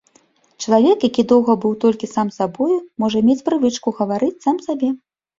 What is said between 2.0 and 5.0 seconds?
сам з сабою, можа мець прывычку гаварыць сам сабе.